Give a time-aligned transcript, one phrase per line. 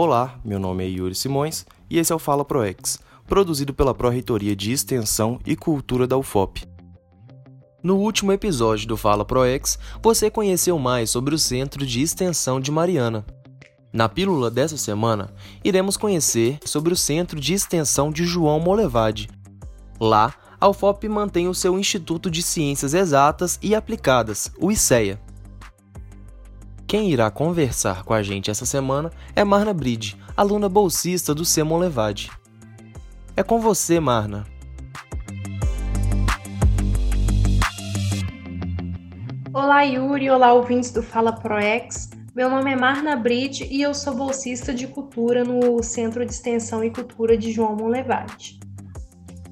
[0.00, 4.54] Olá, meu nome é Yuri Simões e esse é o Fala ProEx, produzido pela Pró-Reitoria
[4.54, 6.64] de Extensão e Cultura da UFOP.
[7.82, 12.70] No último episódio do Fala ProEx, você conheceu mais sobre o Centro de Extensão de
[12.70, 13.26] Mariana.
[13.92, 15.34] Na pílula dessa semana,
[15.64, 19.28] iremos conhecer sobre o Centro de Extensão de João Molevade.
[19.98, 25.20] Lá, a UFOP mantém o seu Instituto de Ciências Exatas e Aplicadas, o ICEA.
[26.88, 31.76] Quem irá conversar com a gente essa semana é Marna Bride, aluna bolsista do Semon
[31.76, 32.30] Levade.
[33.36, 34.46] É com você, Marna.
[39.52, 40.30] Olá, Yuri.
[40.30, 42.08] Olá, ouvintes do Fala ProEx.
[42.34, 46.82] Meu nome é Marna Bride e eu sou bolsista de cultura no Centro de Extensão
[46.82, 48.58] e Cultura de João Monlevade.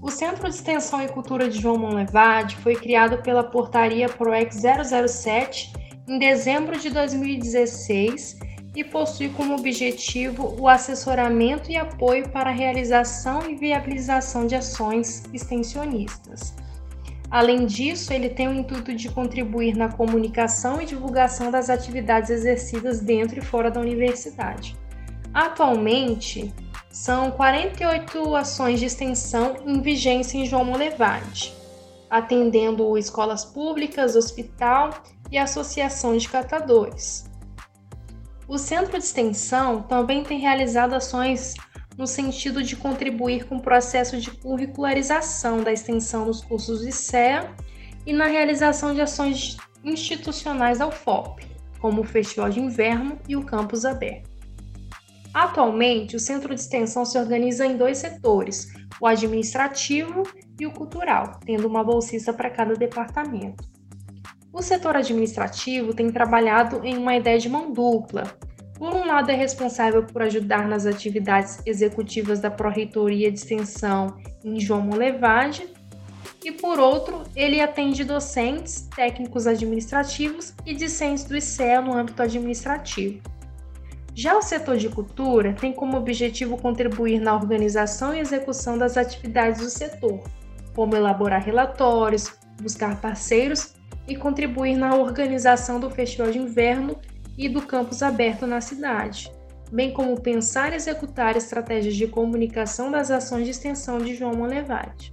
[0.00, 5.82] O Centro de Extensão e Cultura de João Monlevade foi criado pela Portaria ProEx 007
[6.06, 8.38] em dezembro de 2016
[8.76, 15.22] e possui como objetivo o assessoramento e apoio para a realização e viabilização de ações
[15.32, 16.54] extensionistas.
[17.30, 23.00] Além disso, ele tem o intuito de contribuir na comunicação e divulgação das atividades exercidas
[23.00, 24.76] dentro e fora da universidade.
[25.32, 26.52] Atualmente,
[26.90, 31.52] são 48 ações de extensão em vigência em João Molevade,
[32.08, 34.90] atendendo escolas públicas, hospital
[35.30, 37.24] e associação de catadores.
[38.46, 41.54] O Centro de Extensão também tem realizado ações
[41.96, 47.54] no sentido de contribuir com o processo de curricularização da extensão nos cursos de CEA
[48.04, 51.46] e na realização de ações institucionais da UFOP,
[51.80, 54.30] como o Festival de Inverno e o Campus Aberto.
[55.32, 60.22] Atualmente, o Centro de Extensão se organiza em dois setores, o administrativo
[60.60, 63.73] e o cultural, tendo uma bolsista para cada departamento.
[64.54, 68.22] O setor administrativo tem trabalhado em uma ideia de mão dupla.
[68.78, 74.60] Por um lado, é responsável por ajudar nas atividades executivas da Pró-Reitoria de Extensão em
[74.60, 75.66] João Molevade,
[76.44, 83.20] e por outro, ele atende docentes, técnicos administrativos e discentes do ICEA no âmbito administrativo.
[84.14, 89.60] Já o setor de cultura tem como objetivo contribuir na organização e execução das atividades
[89.60, 90.22] do setor,
[90.76, 93.74] como elaborar relatórios, buscar parceiros
[94.06, 96.98] e contribuir na organização do Festival de Inverno
[97.36, 99.32] e do campus aberto na cidade,
[99.72, 105.12] bem como pensar e executar estratégias de comunicação das ações de extensão de João Monlevade.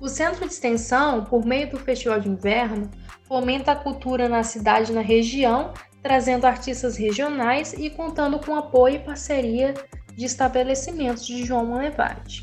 [0.00, 2.90] O Centro de Extensão, por meio do Festival de Inverno,
[3.24, 8.96] fomenta a cultura na cidade e na região, trazendo artistas regionais e contando com apoio
[8.96, 9.74] e parceria
[10.16, 12.40] de estabelecimentos de João Monlevade.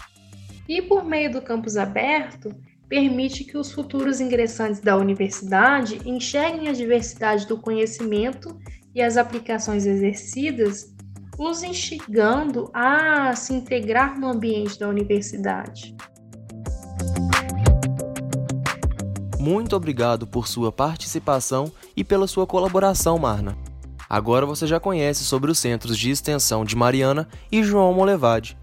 [0.67, 2.53] E por meio do campus aberto,
[2.89, 8.57] permite que os futuros ingressantes da universidade enxerguem a diversidade do conhecimento
[8.95, 10.95] e as aplicações exercidas,
[11.37, 15.95] os instigando a se integrar no ambiente da universidade.
[19.39, 23.57] Muito obrigado por sua participação e pela sua colaboração, Marna.
[24.09, 28.57] Agora você já conhece sobre os centros de extensão de Mariana e João Molevade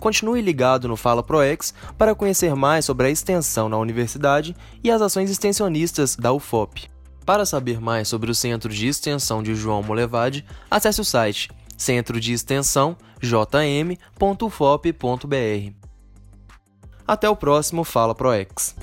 [0.00, 5.02] Continue ligado no Fala ProEx para conhecer mais sobre a extensão na universidade e as
[5.02, 6.90] ações extensionistas da UFOP.
[7.24, 12.20] Para saber mais sobre o Centro de Extensão de João Molevade, acesse o site centro
[12.20, 13.96] de extensão jm.ufop.br.
[17.06, 18.76] Até o próximo Fala ProEx.